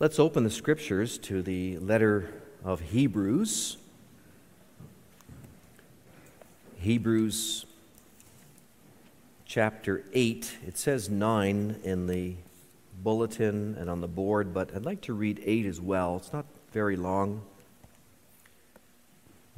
[0.00, 3.78] Let's open the scriptures to the letter of Hebrews.
[6.78, 7.66] Hebrews
[9.44, 10.58] chapter 8.
[10.68, 12.36] It says 9 in the
[13.02, 16.18] bulletin and on the board, but I'd like to read 8 as well.
[16.18, 17.42] It's not very long,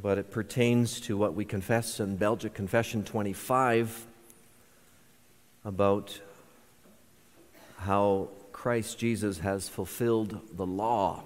[0.00, 4.06] but it pertains to what we confess in Belgic Confession 25
[5.66, 6.18] about
[7.80, 8.30] how
[8.60, 11.22] Christ Jesus has fulfilled the law.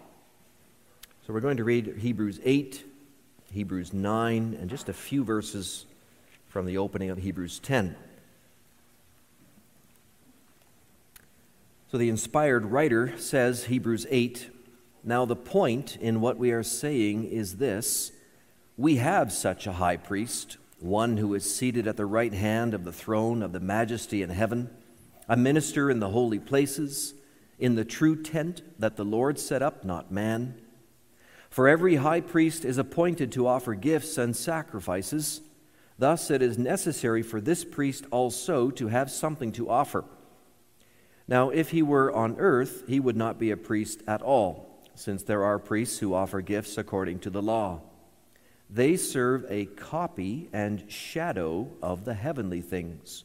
[1.27, 2.85] So we're going to read Hebrews 8,
[3.51, 5.85] Hebrews 9, and just a few verses
[6.47, 7.97] from the opening of Hebrews 10.
[11.91, 14.51] So the inspired writer says, Hebrews 8,
[15.03, 18.13] Now the point in what we are saying is this
[18.77, 22.85] we have such a high priest, one who is seated at the right hand of
[22.85, 24.71] the throne of the majesty in heaven,
[25.29, 27.15] a minister in the holy places
[27.59, 30.55] in the true tent that the Lord set up, not man.
[31.51, 35.41] For every high priest is appointed to offer gifts and sacrifices.
[35.99, 40.05] Thus it is necessary for this priest also to have something to offer.
[41.29, 45.23] Now, if he were on earth, he would not be a priest at all, since
[45.23, 47.81] there are priests who offer gifts according to the law.
[48.69, 53.25] They serve a copy and shadow of the heavenly things.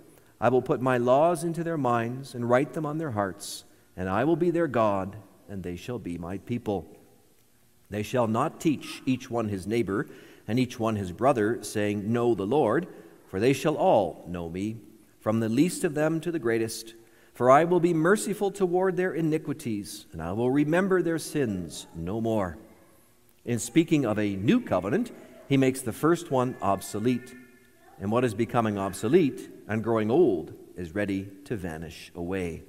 [0.41, 3.63] I will put my laws into their minds and write them on their hearts,
[3.95, 5.15] and I will be their God,
[5.47, 6.87] and they shall be my people.
[7.91, 10.07] They shall not teach each one his neighbor
[10.47, 12.87] and each one his brother, saying, Know the Lord,
[13.29, 14.77] for they shall all know me,
[15.19, 16.95] from the least of them to the greatest.
[17.35, 22.19] For I will be merciful toward their iniquities, and I will remember their sins no
[22.19, 22.57] more.
[23.45, 25.11] In speaking of a new covenant,
[25.47, 27.35] he makes the first one obsolete
[28.01, 32.63] and what is becoming obsolete and growing old is ready to vanish away.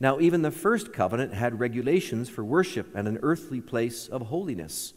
[0.00, 4.92] Now, even the first covenant had regulations for worship and an earthly place of holiness,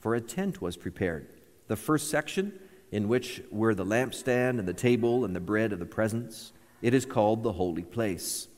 [0.00, 1.28] for a tent was prepared.
[1.68, 2.58] The first section,
[2.90, 6.92] in which were the lampstand and the table and the bread of the presence, it
[6.92, 8.48] is called the holy place.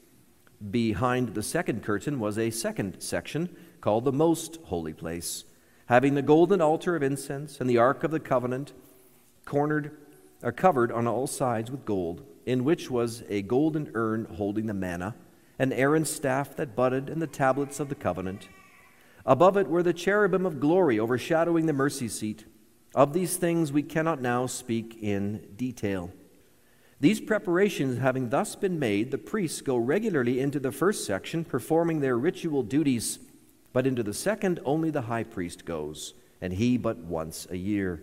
[0.71, 5.45] Behind the second curtain was a second section called the most holy place,
[5.87, 8.73] having the golden altar of incense and the ark of the covenant
[9.45, 9.95] cornered
[10.45, 14.75] are covered on all sides with gold, in which was a golden urn holding the
[14.75, 15.17] manna,
[15.59, 18.49] and Aaron's staff that budded, and the tablets of the covenant.
[19.25, 22.45] Above it were the cherubim of glory overshadowing the mercy seat.
[22.95, 26.13] Of these things we cannot now speak in detail.
[27.01, 32.01] These preparations having thus been made, the priests go regularly into the first section, performing
[32.01, 33.19] their ritual duties,
[33.73, 38.03] but into the second only the high priest goes, and he but once a year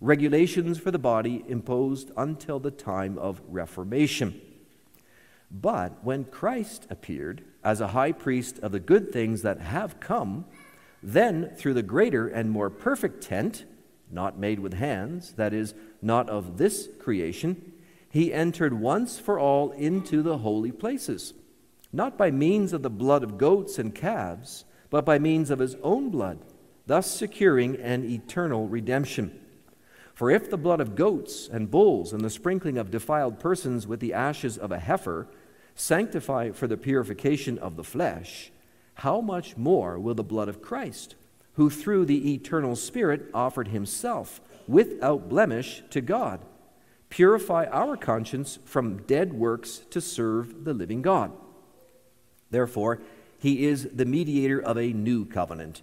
[0.00, 4.40] regulations for the body imposed until the time of Reformation.
[5.50, 10.44] But when Christ appeared as a high priest of the good things that have come,
[11.02, 13.64] then through the greater and more perfect tent,
[14.10, 17.72] not made with hands, that is, not of this creation,
[18.10, 21.34] he entered once for all into the holy places,
[21.92, 25.76] not by means of the blood of goats and calves, but by means of his
[25.82, 26.38] own blood,
[26.86, 29.38] thus securing an eternal redemption.
[30.18, 34.00] For if the blood of goats and bulls and the sprinkling of defiled persons with
[34.00, 35.28] the ashes of a heifer
[35.76, 38.50] sanctify for the purification of the flesh,
[38.94, 41.14] how much more will the blood of Christ,
[41.52, 46.40] who through the eternal Spirit offered himself without blemish to God,
[47.10, 51.30] purify our conscience from dead works to serve the living God.
[52.50, 52.98] Therefore,
[53.38, 55.82] he is the mediator of a new covenant,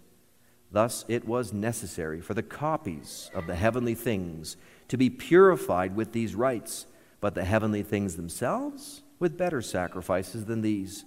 [0.71, 4.55] Thus, it was necessary for the copies of the heavenly things
[4.87, 6.85] to be purified with these rites,
[7.19, 11.05] but the heavenly things themselves with better sacrifices than these.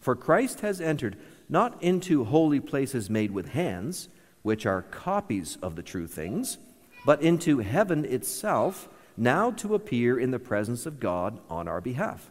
[0.00, 1.16] For Christ has entered
[1.48, 4.08] not into holy places made with hands,
[4.42, 6.58] which are copies of the true things,
[7.06, 12.30] but into heaven itself, now to appear in the presence of God on our behalf.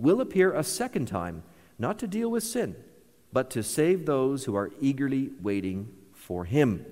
[0.00, 1.42] will appear a second time,
[1.78, 2.74] not to deal with sin,
[3.32, 6.84] but to save those who are eagerly waiting for him.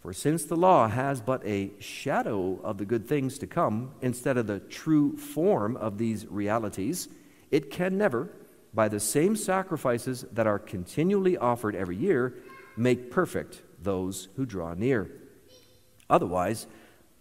[0.00, 4.36] For since the law has but a shadow of the good things to come instead
[4.36, 7.08] of the true form of these realities,
[7.50, 8.30] it can never,
[8.74, 12.34] by the same sacrifices that are continually offered every year,
[12.76, 15.10] make perfect those who draw near.
[16.10, 16.66] Otherwise,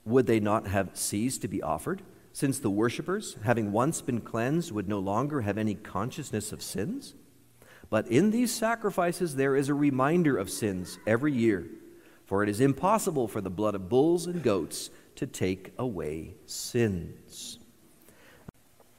[0.04, 2.02] would they not have ceased to be offered,
[2.34, 7.16] since the worshippers, having once been cleansed, would no longer have any consciousness of sins?
[7.90, 11.68] But in these sacrifices there is a reminder of sins every year
[12.32, 17.60] for it is impossible for the blood of bulls and goats to take away sins.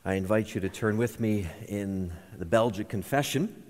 [0.05, 3.63] I invite you to turn with me in the Belgic Confession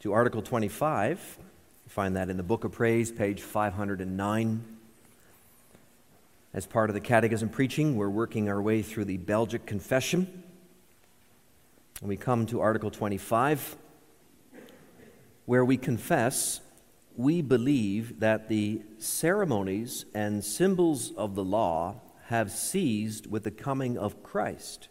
[0.00, 1.38] to Article 25.
[1.38, 4.79] You find that in the Book of Praise, page 509.
[6.52, 10.42] As part of the Catechism preaching, we're working our way through the Belgic Confession.
[12.00, 13.76] And we come to Article 25,
[15.46, 16.60] where we confess
[17.16, 23.96] we believe that the ceremonies and symbols of the law have ceased with the coming
[23.96, 24.88] of Christ,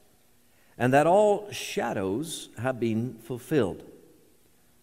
[0.78, 3.84] and that all shadows have been fulfilled,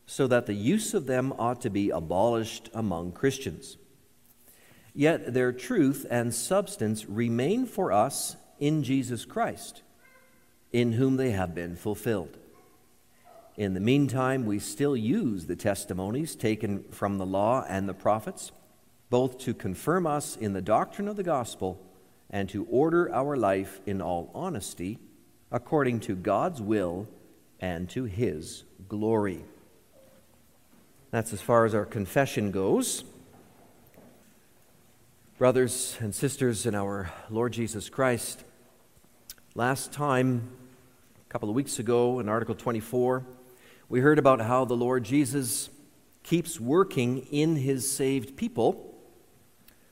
[0.05, 3.79] so that the use of them ought to be abolished among Christians.
[4.99, 9.83] Yet their truth and substance remain for us in Jesus Christ,
[10.73, 12.39] in whom they have been fulfilled.
[13.59, 18.53] In the meantime, we still use the testimonies taken from the law and the prophets,
[19.11, 21.79] both to confirm us in the doctrine of the gospel
[22.31, 24.99] and to order our life in all honesty
[25.53, 27.07] according to God's will
[27.61, 29.45] and to His glory.
[31.11, 33.05] That's as far as our confession goes.
[35.39, 38.43] Brothers and sisters in our Lord Jesus Christ,
[39.55, 40.49] last time,
[41.29, 43.23] a couple of weeks ago, in Article 24,
[43.91, 45.69] we heard about how the Lord Jesus
[46.23, 48.95] keeps working in his saved people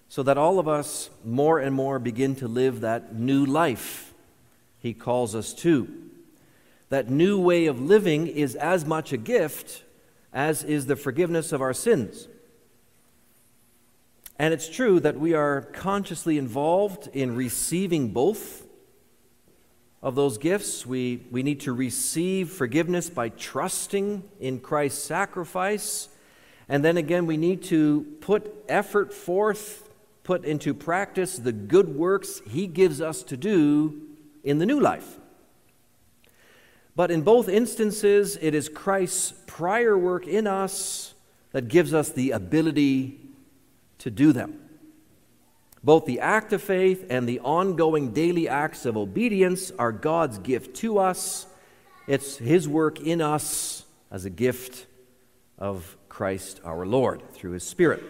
[0.08, 4.14] so that all of us more and more begin to live that new life
[4.78, 5.86] he calls us to.
[6.88, 9.82] That new way of living is as much a gift
[10.32, 12.28] as is the forgiveness of our sins.
[14.38, 18.66] And it's true that we are consciously involved in receiving both
[20.02, 20.84] of those gifts.
[20.84, 26.08] We, we need to receive forgiveness by trusting in Christ's sacrifice.
[26.68, 29.88] And then again, we need to put effort forth,
[30.24, 34.00] put into practice the good works He gives us to do
[34.42, 35.18] in the new life.
[36.96, 41.14] But in both instances, it is Christ's prior work in us
[41.52, 43.24] that gives us the ability
[44.04, 44.61] to do them.
[45.82, 50.76] Both the act of faith and the ongoing daily acts of obedience are God's gift
[50.76, 51.46] to us.
[52.06, 54.84] It's His work in us as a gift
[55.58, 58.02] of Christ our Lord through His Spirit.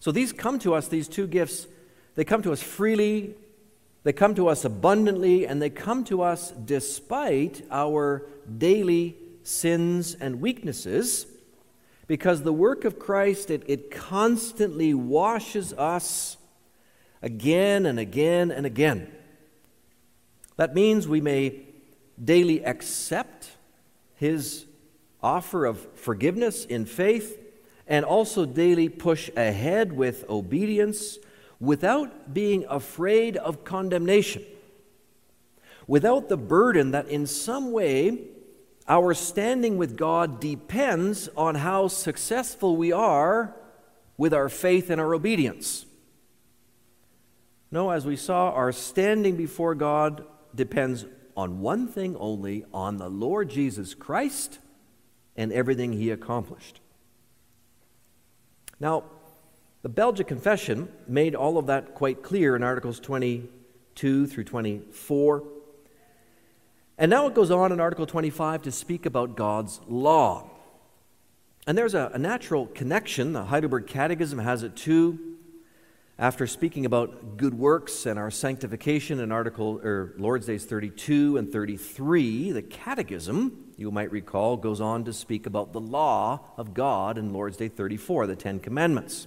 [0.00, 1.66] So these come to us, these two gifts,
[2.14, 3.34] they come to us freely,
[4.02, 8.26] they come to us abundantly, and they come to us despite our
[8.58, 11.24] daily sins and weaknesses
[12.06, 16.36] because the work of Christ, it, it constantly washes us
[17.22, 19.10] again and again and again.
[20.56, 21.62] That means we may
[22.22, 23.50] daily accept
[24.16, 24.66] His
[25.22, 27.40] offer of forgiveness in faith
[27.86, 31.18] and also daily push ahead with obedience
[31.60, 34.44] without being afraid of condemnation,
[35.86, 38.18] without the burden that in some way
[38.86, 43.54] our standing with God depends on how successful we are
[44.16, 45.86] with our faith and our obedience.
[47.70, 50.24] No, as we saw, our standing before God
[50.54, 54.58] depends on one thing only on the Lord Jesus Christ
[55.36, 56.80] and everything he accomplished.
[58.78, 59.04] Now,
[59.82, 65.44] the Belgic Confession made all of that quite clear in Articles 22 through 24.
[66.96, 70.48] And now it goes on in Article 25 to speak about God's law.
[71.66, 73.32] And there's a, a, natural connection.
[73.32, 75.18] The Heidelberg Catechism has it too.
[76.18, 81.50] After speaking about good works and our sanctification in Article or Lord's Days 32 and
[81.50, 87.18] 33, the Catechism, you might recall, goes on to speak about the law of God
[87.18, 89.26] in Lord's Day 34, the Ten Commandments.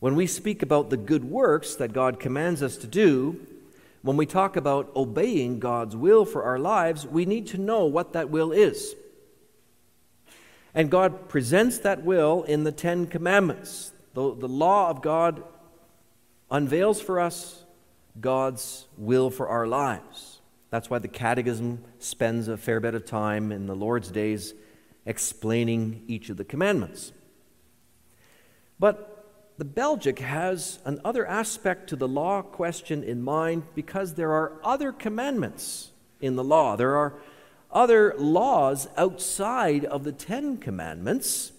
[0.00, 3.46] When we speak about the good works that God commands us to do,
[4.04, 8.12] when we talk about obeying God's will for our lives, we need to know what
[8.12, 8.94] that will is.
[10.74, 13.92] And God presents that will in the Ten Commandments.
[14.12, 15.42] The, the law of God
[16.50, 17.64] unveils for us
[18.20, 20.42] God's will for our lives.
[20.68, 24.52] That's why the Catechism spends a fair bit of time in the Lord's days
[25.06, 27.10] explaining each of the commandments.
[28.78, 29.13] But
[29.56, 34.90] the Belgic has another aspect to the law question in mind because there are other
[34.90, 36.74] commandments in the law.
[36.74, 37.14] There are
[37.70, 41.52] other laws outside of the Ten Commandments.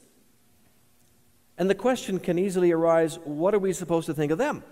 [1.57, 4.63] And the question can easily arise what are we supposed to think of them?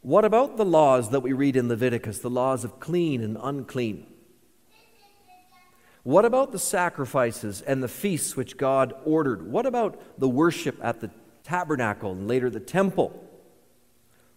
[0.00, 4.06] What about the laws that we read in Leviticus, the laws of clean and unclean?
[6.06, 9.50] What about the sacrifices and the feasts which God ordered?
[9.50, 11.10] What about the worship at the
[11.42, 13.28] tabernacle and later the temple?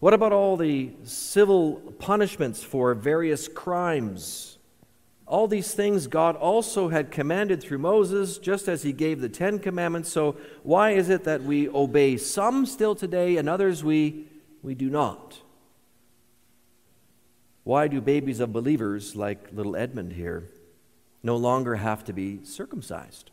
[0.00, 4.58] What about all the civil punishments for various crimes?
[5.28, 9.60] All these things God also had commanded through Moses, just as he gave the Ten
[9.60, 10.10] Commandments.
[10.10, 10.34] So,
[10.64, 14.24] why is it that we obey some still today and others we,
[14.64, 15.38] we do not?
[17.62, 20.48] Why do babies of believers, like little Edmund here,
[21.22, 23.30] no longer have to be circumcised?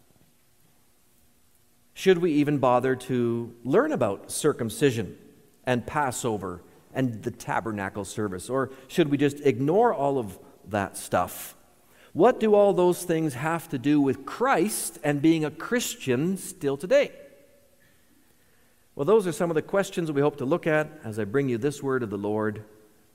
[1.94, 5.18] Should we even bother to learn about circumcision
[5.66, 6.62] and Passover
[6.94, 8.50] and the tabernacle service?
[8.50, 10.38] Or should we just ignore all of
[10.70, 11.56] that stuff?
[12.14, 16.78] What do all those things have to do with Christ and being a Christian still
[16.78, 17.12] today?
[18.96, 21.50] Well, those are some of the questions we hope to look at as I bring
[21.50, 22.64] you this word of the Lord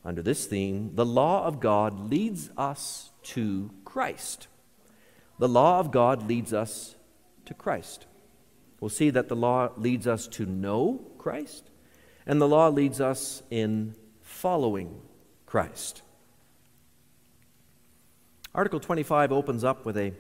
[0.05, 0.93] under this theme.
[0.95, 4.47] The law of God leads us to Christ.
[5.39, 6.97] The law of God leads us
[7.47, 8.07] to Christ.
[8.81, 11.71] We'll see that the law leads us to know Christ,
[12.27, 15.01] and the law leads us in following
[15.47, 16.03] Christ.
[18.55, 20.13] Article 25 opens up with a,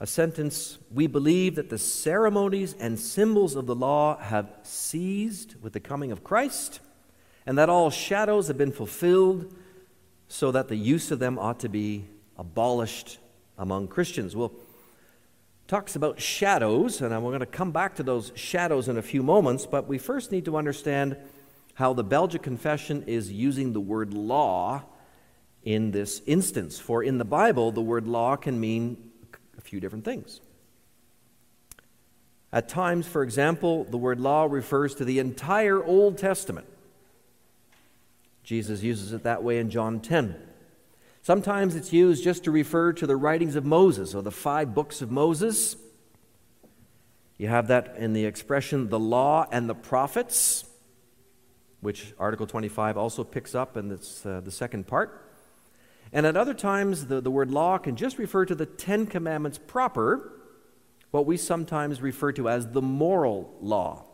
[0.00, 5.72] a sentence We believe that the ceremonies and symbols of the law have ceased with
[5.72, 6.80] the coming of Christ,
[7.46, 9.54] and that all shadows have been fulfilled,
[10.28, 12.06] so that the use of them ought to be
[12.36, 13.18] abolished
[13.58, 14.34] among Christians.
[14.34, 14.52] Well,
[15.68, 19.22] talks about shadows, and we're going to come back to those shadows in a few
[19.22, 21.16] moments, but we first need to understand
[21.74, 24.82] how the Belgic Confession is using the word law
[25.62, 26.78] in this instance.
[26.78, 29.10] For in the Bible, the word law can mean
[29.56, 30.40] a few different things.
[32.52, 36.66] At times, for example, the word law refers to the entire Old Testament.
[38.44, 40.34] Jesus uses it that way in John 10.
[41.24, 45.00] Sometimes it's used just to refer to the writings of Moses or the five books
[45.00, 45.76] of Moses.
[47.38, 50.64] You have that in the expression the law and the prophets,
[51.80, 55.30] which Article 25 also picks up in this, uh, the second part.
[56.12, 59.60] And at other times, the, the word law can just refer to the Ten Commandments
[59.64, 60.32] proper,
[61.12, 64.06] what we sometimes refer to as the moral law.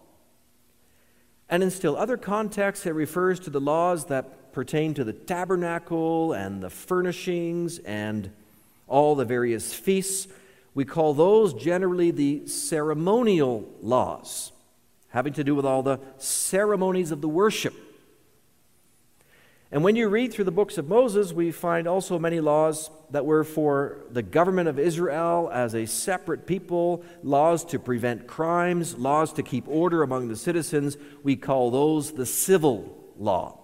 [1.49, 6.33] And in still other contexts, it refers to the laws that pertain to the tabernacle
[6.33, 8.31] and the furnishings and
[8.87, 10.29] all the various feasts.
[10.75, 14.53] We call those generally the ceremonial laws,
[15.09, 17.75] having to do with all the ceremonies of the worship.
[19.71, 23.27] And when you read through the books of Moses, we find also many laws that
[23.27, 29.31] were for the government of Israel as a separate people, laws to prevent crimes, laws
[29.35, 30.97] to keep order among the citizens.
[31.23, 33.59] We call those the civil law.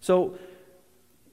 [0.00, 0.36] So,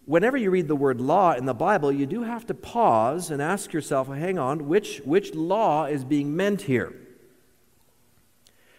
[0.05, 3.41] whenever you read the word law in the Bible, you do have to pause and
[3.41, 6.93] ask yourself, hang on, which, which law is being meant here?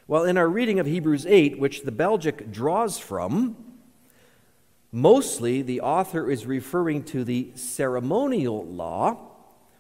[0.09, 3.72] Well, in our reading of Hebrews 8, which the Belgic draws from,
[4.93, 9.17] Mostly, the author is referring to the ceremonial law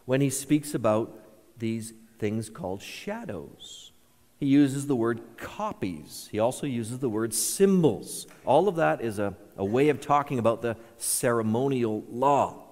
[0.06, 1.14] when he speaks about
[1.58, 3.92] these things called shadows.
[4.40, 6.28] He uses the word copies.
[6.32, 8.26] He also uses the word symbols.
[8.46, 12.64] All of that is a, a way of talking about the ceremonial law.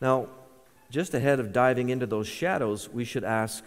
[0.00, 0.28] Now,
[0.90, 3.64] just ahead of diving into those shadows, we should ask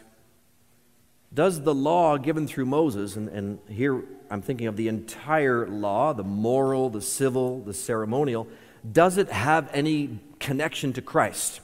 [1.34, 6.14] does the law given through Moses, and, and here I'm thinking of the entire law,
[6.14, 8.48] the moral, the civil, the ceremonial,
[8.90, 11.62] does it have any connection to Christ?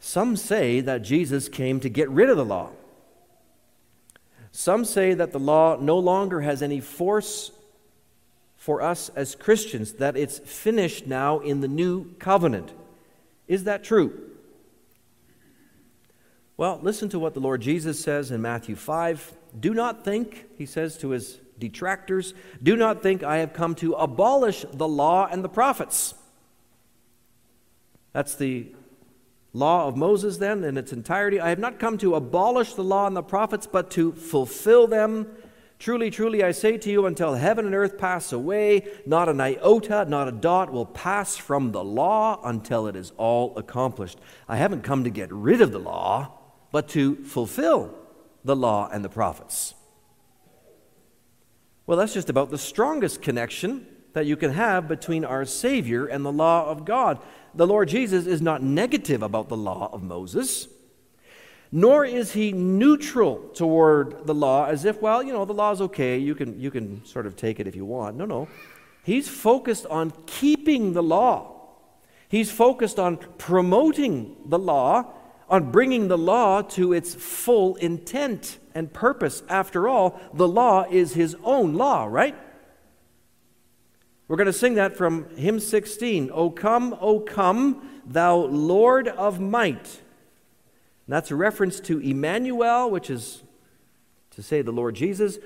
[0.00, 2.70] Some say that Jesus came to get rid of the law.
[4.50, 7.52] Some say that the law no longer has any force
[8.56, 12.72] for us as Christians, that it's finished now in the new covenant.
[13.48, 14.31] Is that true?
[16.62, 19.32] Well, listen to what the Lord Jesus says in Matthew 5.
[19.58, 23.94] Do not think, he says to his detractors, do not think I have come to
[23.94, 26.14] abolish the law and the prophets.
[28.12, 28.68] That's the
[29.52, 31.40] law of Moses, then, in its entirety.
[31.40, 35.26] I have not come to abolish the law and the prophets, but to fulfill them.
[35.80, 40.04] Truly, truly, I say to you, until heaven and earth pass away, not an iota,
[40.04, 44.20] not a dot will pass from the law until it is all accomplished.
[44.48, 46.38] I haven't come to get rid of the law
[46.72, 47.94] but to fulfill
[48.44, 49.74] the law and the prophets.
[51.86, 56.24] Well, that's just about the strongest connection that you can have between our Savior and
[56.24, 57.18] the law of God.
[57.54, 60.68] The Lord Jesus is not negative about the law of Moses,
[61.70, 65.80] nor is he neutral toward the law as if, well, you know, the law is
[65.80, 68.16] okay, you can, you can sort of take it if you want.
[68.16, 68.48] No, no.
[69.04, 71.54] He's focused on keeping the law,
[72.28, 75.12] he's focused on promoting the law
[75.52, 79.42] on bringing the law to its full intent and purpose.
[79.50, 82.34] After all, the law is his own law, right?
[84.26, 86.30] We're going to sing that from hymn 16.
[86.32, 90.00] O come, O come, thou Lord of might.
[91.06, 93.42] And that's a reference to Emmanuel, which is
[94.30, 95.38] to say the Lord Jesus,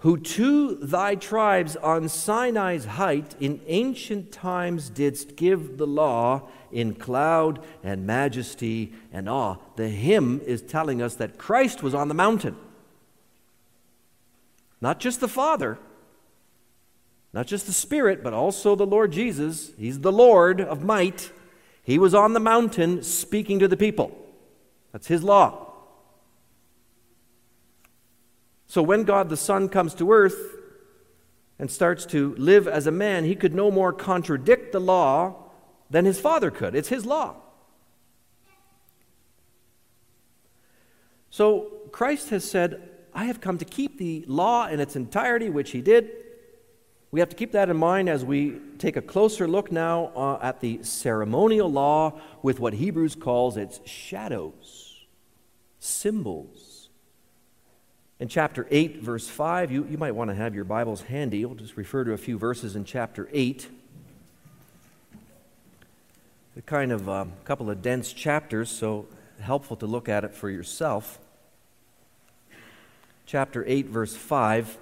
[0.00, 6.94] who to thy tribes on Sinai's height in ancient times didst give the law in
[6.94, 9.56] cloud and majesty and awe.
[9.76, 12.56] The hymn is telling us that Christ was on the mountain.
[14.80, 15.78] Not just the Father,
[17.34, 19.72] not just the Spirit, but also the Lord Jesus.
[19.78, 21.30] He's the Lord of might.
[21.82, 24.16] He was on the mountain speaking to the people.
[24.92, 25.69] That's his law.
[28.70, 30.56] So when God the Son comes to earth
[31.58, 35.50] and starts to live as a man, he could no more contradict the law
[35.90, 36.76] than his father could.
[36.76, 37.34] It's his law.
[41.30, 45.72] So Christ has said, I have come to keep the law in its entirety, which
[45.72, 46.08] he did.
[47.10, 50.38] We have to keep that in mind as we take a closer look now uh,
[50.40, 55.08] at the ceremonial law with what Hebrews calls its shadows,
[55.80, 56.69] symbols.
[58.20, 61.42] In chapter 8, verse 5, you, you might want to have your Bibles handy.
[61.46, 63.66] We'll just refer to a few verses in chapter 8.
[66.58, 69.06] A kind of a um, couple of dense chapters, so
[69.40, 71.18] helpful to look at it for yourself.
[73.24, 74.76] Chapter 8, verse 5.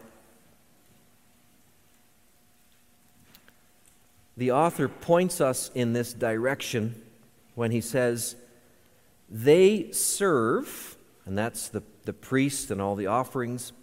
[4.36, 7.00] The author points us in this direction
[7.54, 8.34] when he says,
[9.30, 13.74] They serve, and that's the the priests and all the offerings,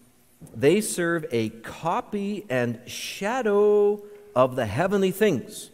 [0.55, 4.01] they serve a copy and shadow
[4.35, 5.69] of the heavenly things.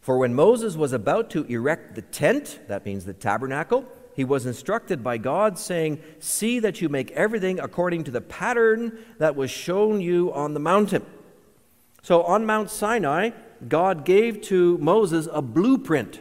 [0.00, 4.46] For when Moses was about to erect the tent, that means the tabernacle, he was
[4.46, 9.50] instructed by God, saying, See that you make everything according to the pattern that was
[9.50, 11.04] shown you on the mountain.
[12.00, 13.30] So on Mount Sinai,
[13.68, 16.20] God gave to Moses a blueprint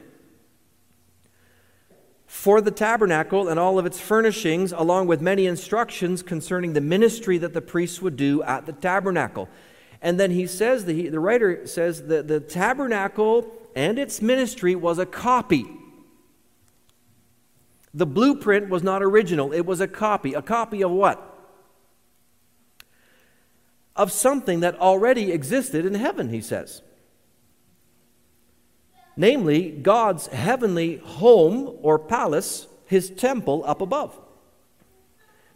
[2.31, 7.37] for the tabernacle and all of its furnishings, along with many instructions concerning the ministry
[7.37, 9.49] that the priests would do at the tabernacle.
[10.01, 14.97] And then he says, the, the writer says, that the tabernacle and its ministry was
[14.97, 15.65] a copy.
[17.93, 20.33] The blueprint was not original, it was a copy.
[20.33, 21.37] A copy of what?
[23.93, 26.81] Of something that already existed in heaven, he says
[29.15, 34.19] namely God's heavenly home or palace, his temple up above.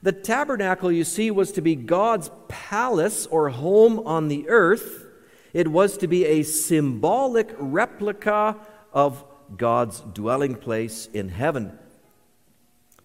[0.01, 5.05] The tabernacle, you see, was to be God's palace or home on the earth.
[5.53, 8.57] It was to be a symbolic replica
[8.93, 9.23] of
[9.57, 11.77] God's dwelling place in heaven.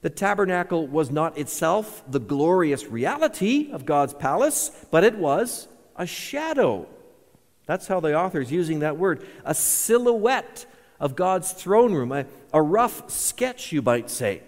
[0.02, 6.06] The tabernacle was not itself the glorious reality of God's palace, but it was a
[6.06, 6.86] shadow
[7.70, 9.24] that's how the author is using that word.
[9.44, 10.66] A silhouette
[10.98, 14.42] of God's throne room, a, a rough sketch, you might say.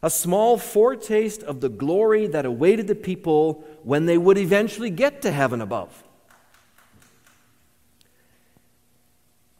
[0.00, 5.22] A small foretaste of the glory that awaited the people when they would eventually get
[5.22, 6.04] to heaven above.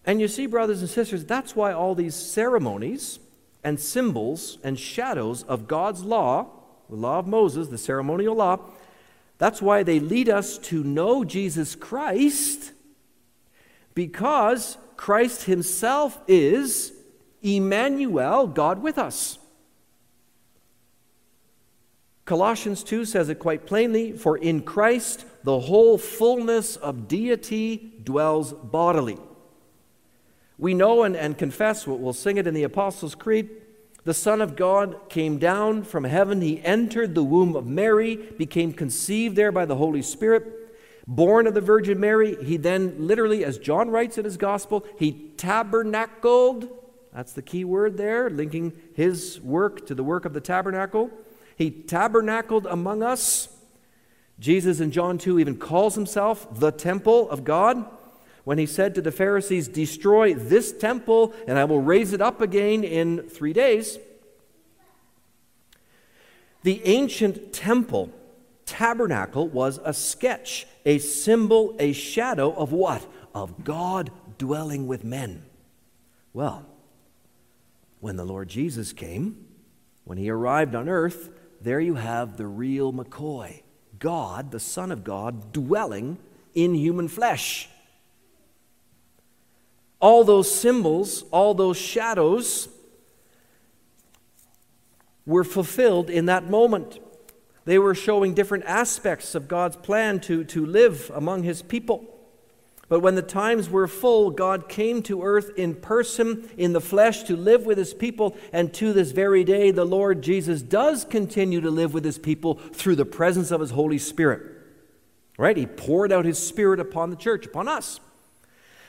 [0.07, 3.19] And you see, brothers and sisters, that's why all these ceremonies
[3.65, 6.51] and symbols and shadows of God's law,
[6.89, 8.61] the law of Moses, the ceremonial law,
[9.39, 12.73] that's why they lead us to know Jesus Christ,
[13.95, 16.93] because Christ Himself is
[17.43, 19.39] Emmanuel, God with us.
[22.25, 28.53] Colossians 2 says it quite plainly For in Christ the whole fullness of deity dwells
[28.53, 29.19] bodily.
[30.57, 33.51] We know and, and confess, we'll sing it in the Apostles' Creed
[34.05, 36.43] the Son of God came down from heaven.
[36.43, 40.45] He entered the womb of Mary, became conceived there by the Holy Spirit,
[41.07, 42.37] born of the Virgin Mary.
[42.45, 46.69] He then, literally, as John writes in his gospel, he tabernacled.
[47.15, 51.11] That's the key word there, linking his work to the work of the tabernacle.
[51.57, 53.49] He tabernacled among us.
[54.39, 57.87] Jesus in John 2 even calls himself the temple of God
[58.45, 62.41] when he said to the Pharisees, Destroy this temple, and I will raise it up
[62.41, 63.99] again in three days.
[66.63, 68.11] The ancient temple,
[68.65, 73.07] tabernacle, was a sketch, a symbol, a shadow of what?
[73.35, 75.45] Of God dwelling with men.
[76.33, 76.67] Well,
[78.01, 79.47] when the Lord Jesus came,
[80.05, 81.31] when he arrived on earth,
[81.61, 83.63] there you have the real McCoy,
[83.99, 86.19] God, the Son of God, dwelling
[86.55, 87.69] in human flesh
[90.05, 92.69] all those symbols, all those shadows
[95.25, 96.99] were fulfilled in that moment.
[97.65, 102.05] They were showing different aspects of God's plan to, to live among his people.
[102.91, 107.23] But when the times were full, God came to earth in person, in the flesh,
[107.23, 108.37] to live with his people.
[108.53, 112.57] And to this very day, the Lord Jesus does continue to live with his people
[112.75, 114.43] through the presence of his Holy Spirit.
[115.39, 115.57] Right?
[115.57, 118.01] He poured out his Spirit upon the church, upon us.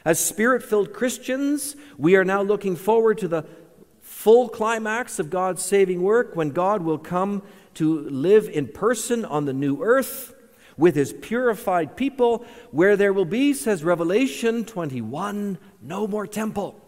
[0.05, 3.43] As spirit filled Christians, we are now looking forward to the
[4.01, 7.41] full climax of God's saving work when God will come
[7.73, 10.35] to live in person on the new earth
[10.77, 16.79] with his purified people, where there will be, says Revelation 21, no more temple.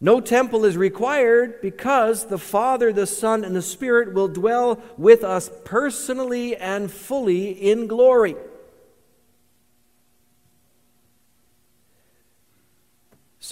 [0.00, 5.22] No temple is required because the Father, the Son, and the Spirit will dwell with
[5.22, 8.34] us personally and fully in glory.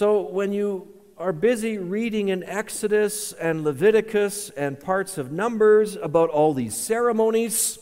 [0.01, 6.31] So when you are busy reading in Exodus and Leviticus and parts of Numbers about
[6.31, 7.77] all these ceremonies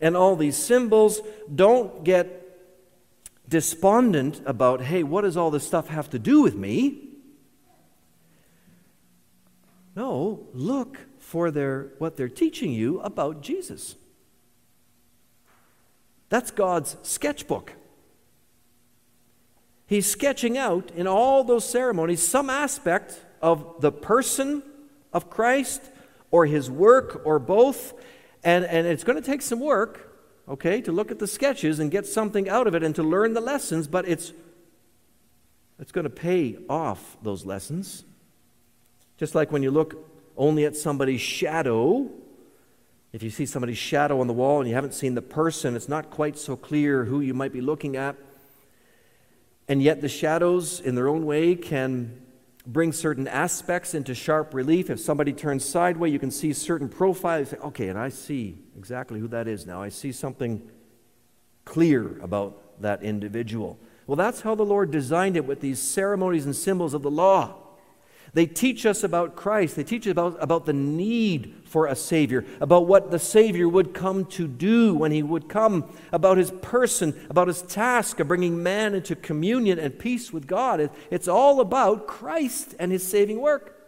[0.00, 1.20] and all these symbols,
[1.52, 2.56] don't get
[3.48, 7.08] despondent about, hey, what does all this stuff have to do with me?
[9.96, 13.96] No, look for their, what they're teaching you about Jesus.
[16.28, 17.72] That's God's sketchbook.
[19.92, 24.62] He's sketching out in all those ceremonies some aspect of the person
[25.12, 25.82] of Christ
[26.30, 27.92] or his work or both.
[28.42, 31.90] And, and it's going to take some work, okay, to look at the sketches and
[31.90, 34.32] get something out of it and to learn the lessons, but it's,
[35.78, 38.04] it's going to pay off those lessons.
[39.18, 42.08] Just like when you look only at somebody's shadow,
[43.12, 45.86] if you see somebody's shadow on the wall and you haven't seen the person, it's
[45.86, 48.16] not quite so clear who you might be looking at.
[49.68, 52.20] And yet, the shadows, in their own way, can
[52.66, 54.90] bring certain aspects into sharp relief.
[54.90, 57.50] If somebody turns sideways, you can see certain profiles.
[57.50, 59.82] Say, okay, and I see exactly who that is now.
[59.82, 60.62] I see something
[61.64, 63.78] clear about that individual.
[64.06, 67.61] Well, that's how the Lord designed it with these ceremonies and symbols of the law.
[68.34, 69.76] They teach us about Christ.
[69.76, 73.92] They teach us about, about the need for a Savior, about what the Savior would
[73.92, 78.62] come to do when He would come, about His person, about His task of bringing
[78.62, 80.80] man into communion and peace with God.
[80.80, 83.78] It, it's all about Christ and His saving work.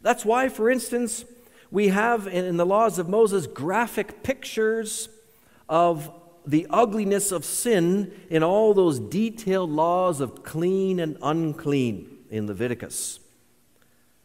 [0.00, 1.26] That's why, for instance,
[1.70, 5.10] we have in, in the laws of Moses graphic pictures
[5.68, 6.10] of
[6.46, 13.20] the ugliness of sin in all those detailed laws of clean and unclean in Leviticus.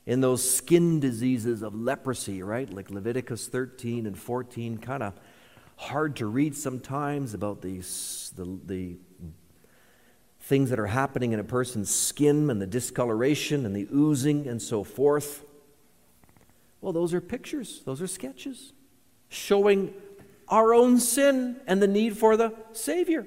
[0.06, 2.72] In those skin diseases of leprosy, right?
[2.72, 5.14] Like Leviticus 13 and 14, kind of
[5.78, 8.96] hard to read sometimes about these, the, the
[10.40, 14.62] things that are happening in a person's skin and the discoloration and the oozing and
[14.62, 15.44] so forth.
[16.82, 18.74] Well, those are pictures, those are sketches
[19.28, 19.94] showing
[20.48, 23.26] our own sin and the need for the Savior.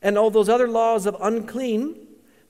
[0.00, 1.96] And all those other laws of unclean,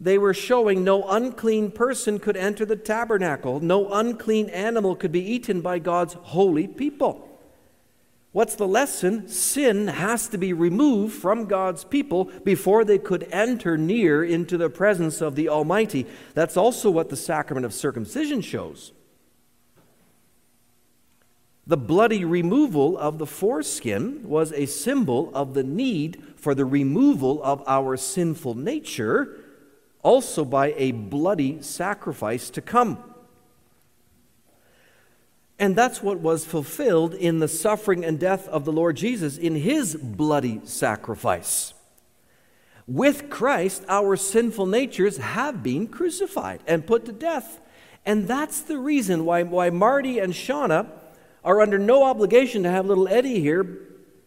[0.00, 5.24] they were showing no unclean person could enter the tabernacle, no unclean animal could be
[5.24, 7.24] eaten by God's holy people.
[8.32, 9.26] What's the lesson?
[9.26, 14.70] Sin has to be removed from God's people before they could enter near into the
[14.70, 16.06] presence of the Almighty.
[16.34, 18.92] That's also what the sacrament of circumcision shows.
[21.66, 27.42] The bloody removal of the foreskin was a symbol of the need for the removal
[27.42, 29.37] of our sinful nature,
[30.02, 33.02] also by a bloody sacrifice to come.
[35.58, 39.56] And that's what was fulfilled in the suffering and death of the Lord Jesus in
[39.56, 41.74] his bloody sacrifice.
[42.86, 47.60] With Christ, our sinful natures have been crucified and put to death.
[48.06, 50.86] And that's the reason why, why Marty and Shauna
[51.44, 53.80] are under no obligation to have little Eddie here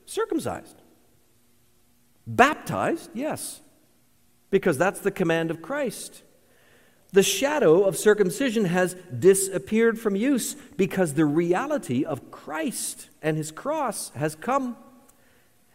[0.05, 0.75] circumcised.
[2.27, 3.61] Baptized, yes,
[4.51, 6.21] because that's the command of Christ.
[7.13, 13.51] The shadow of circumcision has disappeared from use because the reality of Christ and his
[13.51, 14.77] cross has come.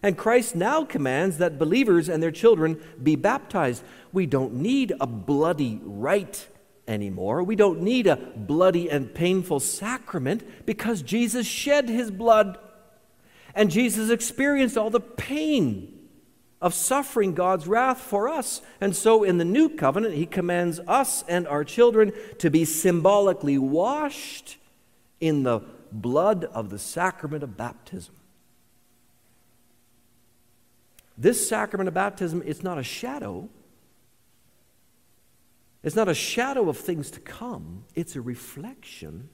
[0.02, 3.82] And Christ now commands that believers and their children be baptized.
[4.12, 6.48] We don't need a bloody rite
[6.88, 7.42] anymore.
[7.42, 12.58] We don't need a bloody and painful sacrament because Jesus shed his blood
[13.54, 15.95] and Jesus experienced all the pain
[16.60, 18.62] of suffering God's wrath for us.
[18.80, 23.58] And so in the new covenant, he commands us and our children to be symbolically
[23.58, 24.56] washed
[25.20, 25.60] in the
[25.92, 28.14] blood of the sacrament of baptism.
[31.18, 33.48] This sacrament of baptism is not a shadow
[35.86, 39.28] it's not a shadow of things to come, it's a reflection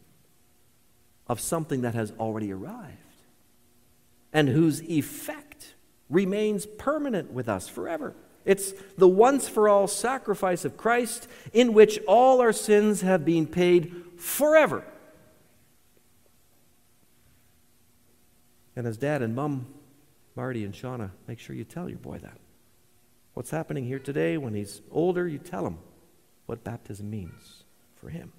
[1.27, 2.99] of something that has already arrived
[4.35, 5.52] and whose effect
[6.13, 8.15] remains permanent with us forever.
[8.45, 13.47] It's the once for all sacrifice of Christ in which all our sins have been
[13.47, 14.85] paid forever.
[18.77, 19.67] And as dad and mom,
[20.35, 22.39] Marty and Shauna, make sure you tell your boy that.
[23.35, 25.79] What's happening here today when he's older, you tell him
[26.47, 27.65] what baptism means
[27.97, 28.33] for him.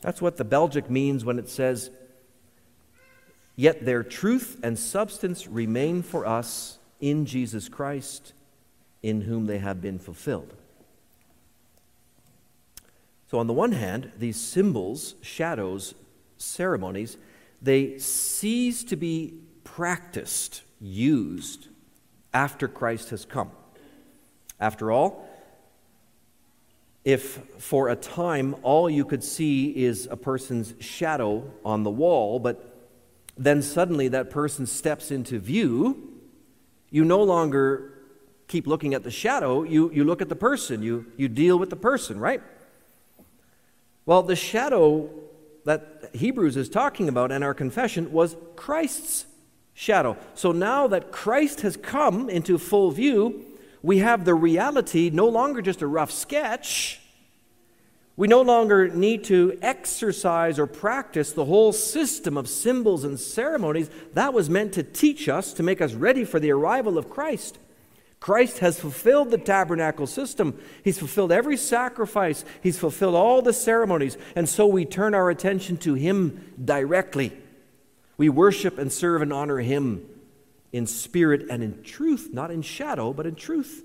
[0.00, 1.90] That's what the Belgic means when it says,
[3.54, 8.32] Yet their truth and substance remain for us in Jesus Christ,
[9.02, 10.54] in whom they have been fulfilled.
[13.30, 15.94] So, on the one hand, these symbols, shadows,
[16.36, 17.16] ceremonies,
[17.60, 19.34] they cease to be
[19.64, 21.68] practiced, used
[22.34, 23.50] after Christ has come.
[24.60, 25.28] After all,
[27.04, 32.38] if for a time all you could see is a person's shadow on the wall,
[32.38, 32.71] but
[33.36, 36.10] then suddenly that person steps into view,
[36.90, 37.92] you no longer
[38.48, 41.70] keep looking at the shadow, you, you look at the person, you, you deal with
[41.70, 42.42] the person, right?
[44.04, 45.08] Well, the shadow
[45.64, 49.26] that Hebrews is talking about in our confession was Christ's
[49.74, 50.16] shadow.
[50.34, 53.44] So now that Christ has come into full view,
[53.82, 57.00] we have the reality no longer just a rough sketch.
[58.22, 63.90] We no longer need to exercise or practice the whole system of symbols and ceremonies
[64.14, 67.58] that was meant to teach us, to make us ready for the arrival of Christ.
[68.20, 70.56] Christ has fulfilled the tabernacle system.
[70.84, 72.44] He's fulfilled every sacrifice.
[72.62, 74.16] He's fulfilled all the ceremonies.
[74.36, 77.36] And so we turn our attention to Him directly.
[78.18, 80.08] We worship and serve and honor Him
[80.72, 83.82] in spirit and in truth, not in shadow, but in truth.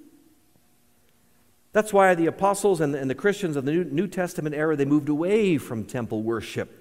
[1.73, 4.75] That's why the apostles and the, and the Christians of the New, New Testament era,
[4.75, 6.71] they moved away from temple worship.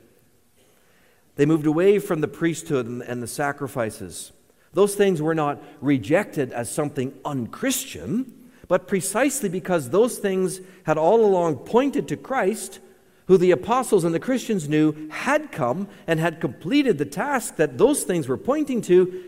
[1.34, 4.32] They moved away from the priesthood and, and the sacrifices.
[4.72, 8.32] Those things were not rejected as something unchristian,
[8.68, 12.80] But precisely because those things had all along pointed to Christ,
[13.26, 17.78] who the apostles and the Christians knew had come and had completed the task that
[17.78, 19.24] those things were pointing to,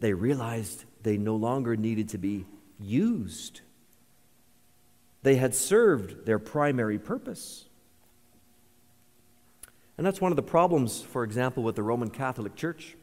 [0.00, 2.46] they realized they no longer needed to be
[2.78, 3.60] used.
[5.22, 7.66] They had served their primary purpose.
[9.98, 12.96] And that's one of the problems, for example, with the Roman Catholic Church.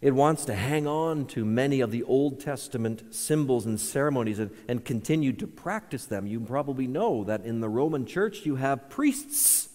[0.00, 4.50] It wants to hang on to many of the Old Testament symbols and ceremonies and,
[4.66, 6.26] and continue to practice them.
[6.26, 9.68] You probably know that in the Roman church you have priests,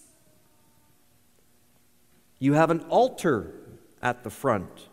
[2.40, 3.54] you have an altar
[4.02, 4.88] at the front.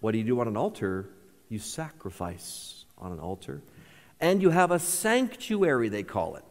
[0.00, 1.08] What do you do on an altar?
[1.48, 3.62] You sacrifice on an altar.
[4.20, 6.44] And you have a sanctuary, they call it.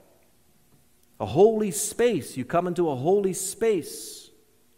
[1.19, 2.37] A holy space.
[2.37, 4.29] You come into a holy space.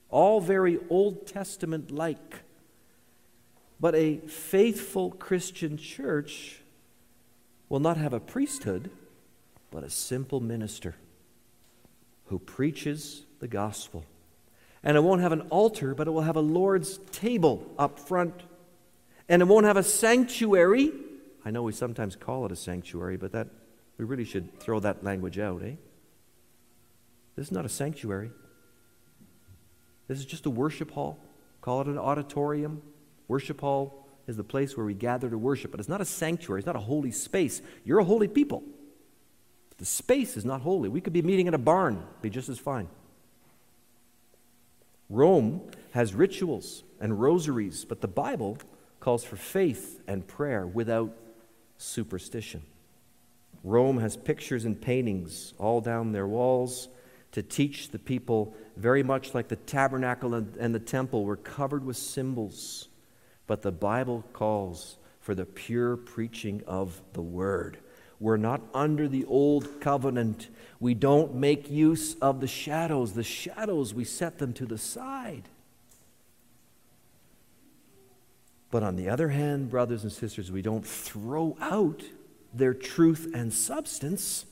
[0.10, 2.44] All very Old Testament like.
[3.80, 6.62] But a faithful Christian church
[7.70, 8.90] will not have a priesthood,
[9.72, 10.96] but a simple minister
[12.28, 14.06] who preaches the gospel.
[14.84, 18.44] And it won't have an altar, but it will have a Lord's table up front.
[19.28, 20.92] And it won't have a sanctuary.
[21.48, 23.48] I know we sometimes call it a sanctuary, but that
[23.98, 25.76] we really should throw that language out, eh?
[27.38, 28.32] This is not a sanctuary.
[30.10, 31.18] This is just a worship hall.
[31.62, 32.82] Call it an auditorium,
[33.30, 36.60] Worship hall is the place where we gather to worship, but it's not a sanctuary,
[36.60, 37.62] it's not a holy space.
[37.86, 38.62] You're a holy people.
[39.78, 40.90] The space is not holy.
[40.90, 42.90] We could be meeting in a barn, be just as fine.
[45.10, 48.58] Rome has rituals and rosaries, but the Bible
[49.00, 51.14] calls for faith and prayer without
[51.78, 52.62] superstition.
[53.64, 56.88] Rome has pictures and paintings all down their walls
[57.34, 61.98] to teach the people, very much like the tabernacle and, the temple were covered with
[61.98, 62.88] symbols
[63.48, 67.80] but the Bible calls for the pure preaching of the word.
[68.20, 70.50] We're not under the old covenant.
[70.80, 73.14] We don't make use of the shadows.
[73.14, 75.50] The shadows, we set them to the side.
[78.78, 82.04] But on the other hand, brothers and sisters, we don't throw out
[82.54, 84.46] their truth and substance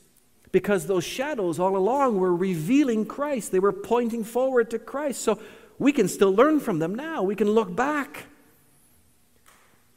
[0.52, 3.52] because those shadows all along were revealing Christ.
[3.52, 5.22] They were pointing forward to Christ.
[5.22, 5.38] So
[5.78, 7.22] we can still learn from them now.
[7.22, 8.24] We can look back.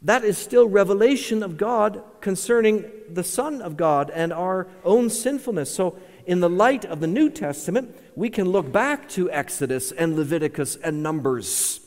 [0.03, 5.73] That is still revelation of God concerning the Son of God and our own sinfulness.
[5.73, 10.15] So, in the light of the New Testament, we can look back to Exodus and
[10.15, 11.79] Leviticus and Numbers,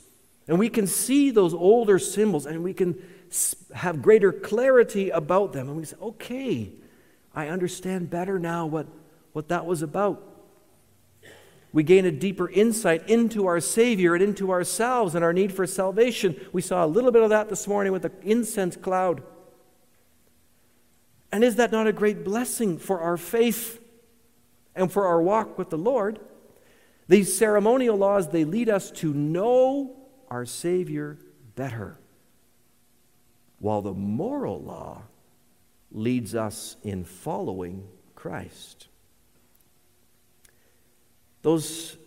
[0.52, 3.02] and we can see those older symbols and we can
[3.74, 5.66] have greater clarity about them.
[5.66, 6.70] And we say, okay,
[7.34, 8.86] I understand better now what,
[9.32, 10.22] what that was about.
[11.72, 15.66] We gain a deeper insight into our Savior and into ourselves and our need for
[15.66, 16.38] salvation.
[16.52, 19.22] We saw a little bit of that this morning with the incense cloud.
[21.32, 23.80] And is that not a great blessing for our faith
[24.74, 26.20] and for our walk with the Lord?
[27.08, 29.96] These ceremonial laws, they lead us to know
[30.32, 31.18] our Savior
[31.56, 31.98] better,
[33.58, 35.02] while the moral law
[35.90, 38.88] leads us in following Christ.
[41.42, 41.98] Those,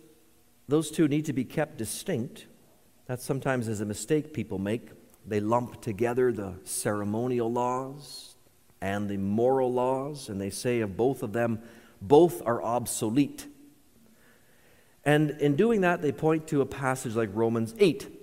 [0.66, 2.46] those two need to be kept distinct.
[3.06, 4.88] That sometimes is a mistake people make.
[5.24, 8.34] They lump together the ceremonial laws
[8.80, 11.60] and the moral laws, and they say of both of them,
[12.02, 13.46] both are obsolete.
[15.04, 18.14] And in doing that, they point to a passage like Romans 8,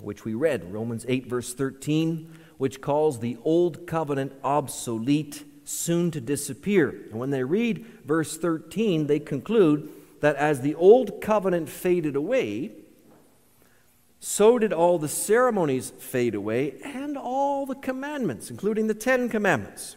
[0.00, 6.20] which we read, Romans 8, verse 13, which calls the old covenant obsolete, soon to
[6.20, 6.88] disappear.
[7.10, 12.72] And when they read verse 13, they conclude that as the old covenant faded away,
[14.20, 19.96] so did all the ceremonies fade away and all the commandments, including the Ten Commandments.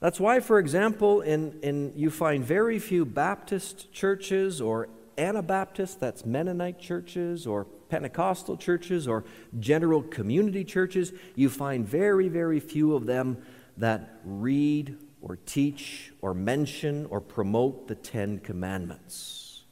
[0.00, 6.24] That's why, for example, in, in, you find very few Baptist churches or Anabaptist, that's
[6.24, 9.24] Mennonite churches, or Pentecostal churches, or
[9.58, 11.12] general community churches.
[11.34, 13.38] You find very, very few of them
[13.76, 19.64] that read or teach or mention or promote the Ten Commandments.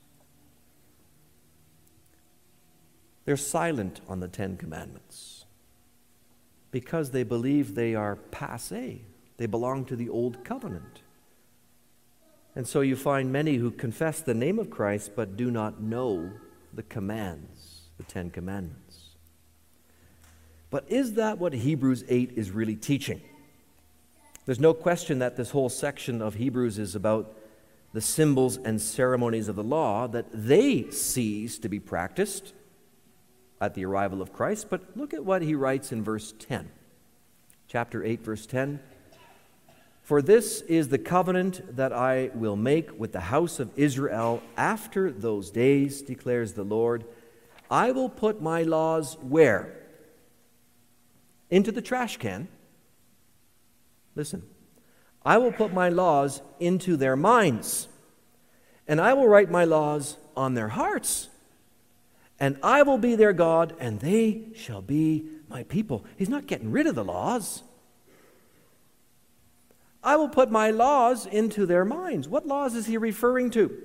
[3.24, 5.46] They're silent on the Ten Commandments
[6.70, 9.02] because they believe they are passe.
[9.36, 11.03] They belong to the Old Covenant.
[12.56, 16.30] And so you find many who confess the name of Christ but do not know
[16.72, 19.10] the commands, the Ten Commandments.
[20.70, 23.20] But is that what Hebrews 8 is really teaching?
[24.46, 27.34] There's no question that this whole section of Hebrews is about
[27.92, 32.52] the symbols and ceremonies of the law that they cease to be practiced
[33.60, 34.68] at the arrival of Christ.
[34.68, 36.70] But look at what he writes in verse 10.
[37.68, 38.80] chapter 8, verse 10.
[40.04, 45.10] For this is the covenant that I will make with the house of Israel after
[45.10, 47.04] those days, declares the Lord.
[47.70, 49.74] I will put my laws where?
[51.48, 52.48] Into the trash can.
[54.14, 54.42] Listen.
[55.24, 57.88] I will put my laws into their minds,
[58.86, 61.30] and I will write my laws on their hearts.
[62.38, 66.04] And I will be their God, and they shall be my people.
[66.18, 67.62] He's not getting rid of the laws.
[70.04, 72.28] I will put my laws into their minds.
[72.28, 73.76] What laws is he referring to?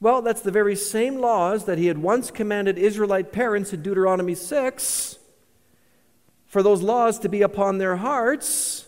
[0.00, 4.36] Well, that's the very same laws that he had once commanded Israelite parents in Deuteronomy
[4.36, 5.18] 6
[6.46, 8.86] for those laws to be upon their hearts,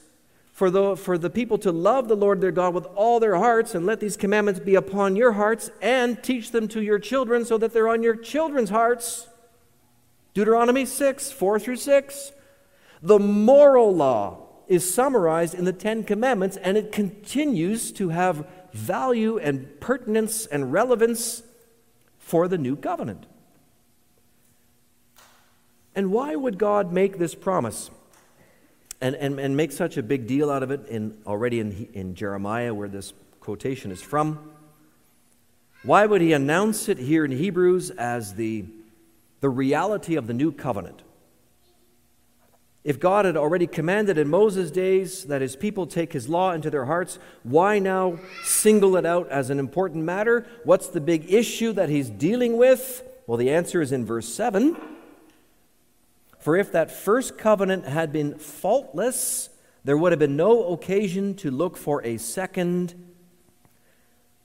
[0.52, 3.74] for the, for the people to love the Lord their God with all their hearts,
[3.74, 7.58] and let these commandments be upon your hearts, and teach them to your children so
[7.58, 9.26] that they're on your children's hearts.
[10.32, 12.32] Deuteronomy 6, 4 through 6.
[13.02, 19.36] The moral law is summarized in the Ten Commandments, and it continues to have value
[19.36, 21.42] and pertinence and relevance
[22.20, 23.26] for the new covenant.
[25.96, 27.90] And why would God make this promise
[29.00, 32.14] and, and, and make such a big deal out of it in, already in, in
[32.14, 34.52] Jeremiah, where this quotation is from?
[35.82, 38.66] Why would he announce it here in Hebrews as the,
[39.40, 41.02] the reality of the new covenant?
[42.82, 46.70] If God had already commanded in Moses' days that his people take his law into
[46.70, 50.46] their hearts, why now single it out as an important matter?
[50.64, 53.04] What's the big issue that he's dealing with?
[53.26, 54.76] Well, the answer is in verse 7.
[56.38, 59.50] For if that first covenant had been faultless,
[59.84, 62.94] there would have been no occasion to look for a second.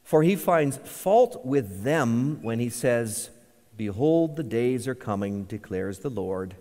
[0.03, 3.29] For he finds fault with them when he says,
[3.77, 6.57] Behold, the days are coming, declares the Lord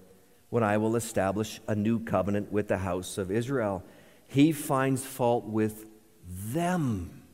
[0.55, 3.83] when I will establish a new covenant with the house of Israel.
[4.29, 5.85] He finds fault with
[6.29, 7.25] them,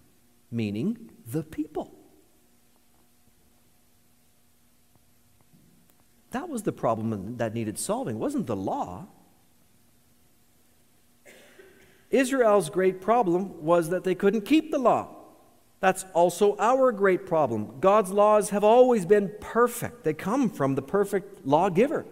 [0.51, 1.93] meaning the people.
[6.31, 8.17] That was the problem that needed solving.
[8.17, 9.07] It wasn't the law.
[12.09, 15.15] Israel's great problem was that they couldn't keep the law.
[15.81, 17.81] That's also our great problem.
[17.81, 22.07] God's laws have always been perfect, they come from the perfect lawgiver.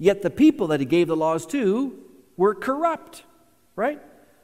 [0.00, 1.96] Yet the people that he gave the laws to
[2.36, 3.22] were corrupt,
[3.76, 4.00] right?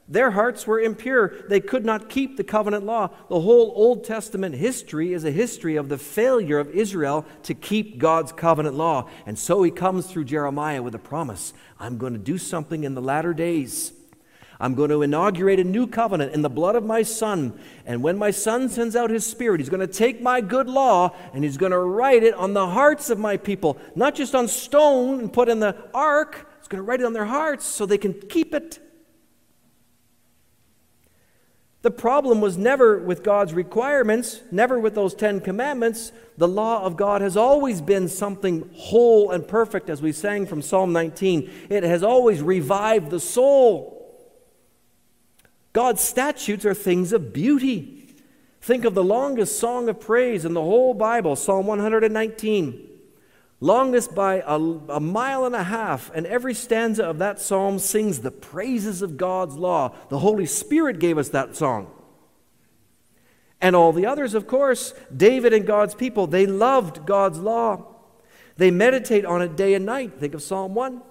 [0.07, 1.33] Their hearts were impure.
[1.49, 3.09] They could not keep the covenant law.
[3.31, 7.99] The whole Old Testament history is a history of the failure of Israel to keep
[7.99, 9.09] God's covenant law.
[9.25, 12.95] And so he comes through Jeremiah with a promise I'm going to do something in
[12.95, 13.93] the latter days.
[14.59, 17.59] I'm going to inaugurate a new covenant in the blood of my Son.
[17.85, 21.15] And when my Son sends out his Spirit, he's going to take my good law
[21.35, 24.49] and he's going to write it on the hearts of my people, not just on
[24.49, 26.51] stone and put in the ark.
[26.59, 28.81] He's going to write it on their hearts so they can keep it.
[31.83, 36.11] The problem was never with God's requirements, never with those Ten Commandments.
[36.37, 40.63] The law of God has always been something whole and perfect, as we sang from
[40.63, 41.49] Psalm 19.
[41.71, 43.96] It has always revived the soul.
[45.77, 48.09] God's statutes are things of beauty.
[48.63, 52.89] Think of the longest song of praise in the whole Bible, Psalm 119.
[53.61, 58.21] Longest by a, a, mile and a half, and every stanza of that psalm sings
[58.21, 59.95] the praises of God's law.
[60.09, 61.91] The Holy Spirit gave us that song.
[63.61, 67.85] And all the others, of course, David and God's people, they loved God's law.
[68.57, 70.19] They meditate on it day and night.
[70.19, 71.03] Think of Psalm 1.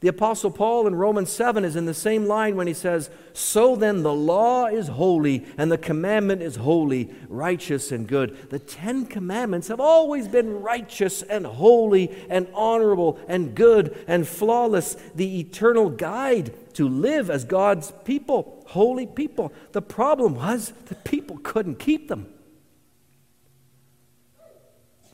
[0.00, 3.74] The Apostle Paul in Romans 7 is in the same line when he says, So
[3.74, 8.50] then the law is holy, and the commandment is holy, righteous, and good.
[8.50, 14.98] The Ten Commandments have always been righteous and holy and honorable and good and flawless,
[15.14, 19.50] the eternal guide to live as God's people, holy people.
[19.72, 22.28] The problem was the people couldn't keep them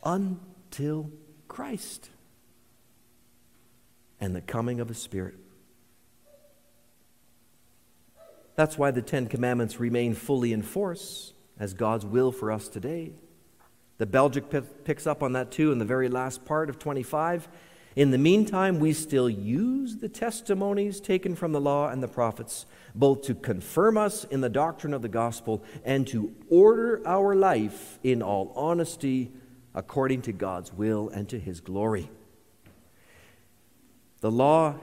[0.02, 1.12] until
[1.46, 2.10] Christ
[4.22, 5.34] and the coming of the Spirit.
[8.54, 13.14] That's why the Ten Commandments remain fully in force as God's will for us today.
[13.98, 17.48] The Belgic p- picks up on that too in the very last part of 25.
[17.96, 22.64] In the meantime, we still use the testimonies taken from the law and the prophets,
[22.94, 27.98] both to confirm us in the doctrine of the gospel and to order our life
[28.04, 29.32] in all honesty
[29.74, 32.08] according to God's will and to his glory.
[34.22, 34.76] The law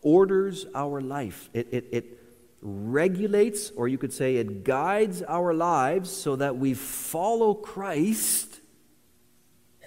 [0.00, 2.18] orders our life, it, it, it
[2.62, 8.60] regulates, or you could say it guides our lives so that we follow Christ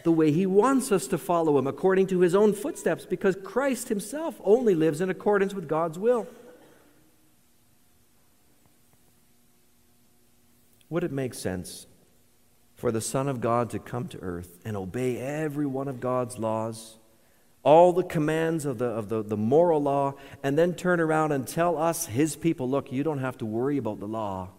[0.03, 3.89] the way He wants us to follow Him, according to His own footsteps, because Christ
[3.89, 6.27] Himself only lives in accordance with God's will.
[10.91, 11.87] Would it make sense
[12.75, 16.37] for the Son of God to come to earth and obey every one of God's
[16.37, 16.97] laws?
[17.63, 21.47] All the commands of the, of the, the moral law, and then turn around and
[21.47, 24.49] tell us, his people, look, you don't have to worry about the law.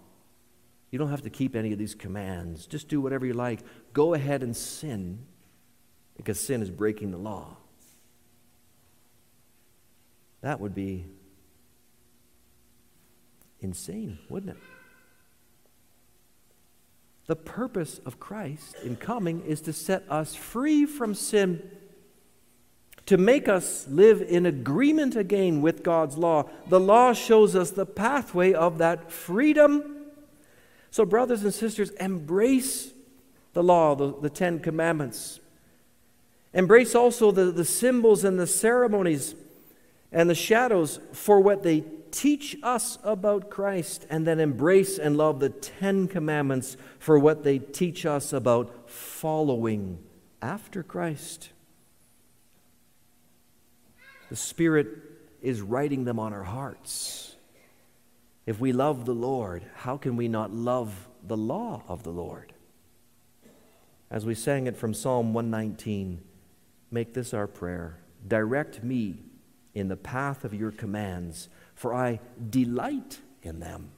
[0.91, 2.67] You don't have to keep any of these commands.
[2.67, 3.61] Just do whatever you like.
[3.93, 5.27] Go ahead and sin
[6.17, 7.57] because sin is breaking the law.
[10.43, 11.07] That would be
[13.61, 14.63] insane, wouldn't it?
[17.27, 21.63] The purpose of Christ in coming is to set us free from sin
[23.07, 26.49] to make us live in agreement again with God's law.
[26.69, 30.07] The law shows us the pathway of that freedom.
[30.91, 32.93] So, brothers and sisters, embrace
[33.55, 35.41] the law, the, the Ten Commandments.
[36.55, 39.35] Embrace also the, the symbols and the ceremonies
[40.13, 45.41] and the shadows for what they teach us about Christ, and then embrace and love
[45.41, 49.99] the Ten Commandments for what they teach us about following
[50.43, 51.49] after Christ.
[54.33, 54.89] The Spirit
[55.43, 57.37] is writing them on our hearts.
[58.47, 62.55] If we love the Lord, how can we not love the law of the Lord?
[64.11, 66.23] As we sang it from Psalm 119,
[66.91, 67.99] make this our prayer.
[68.27, 69.19] Direct me
[69.75, 72.19] in the path of your commands, for I
[72.49, 73.91] delight in them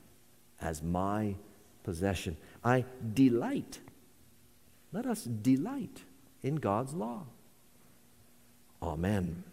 [0.60, 1.36] as my
[1.84, 2.36] possession.
[2.64, 3.78] I delight.
[4.90, 6.02] Let us delight
[6.42, 7.22] in God's law.
[8.82, 9.44] Amen.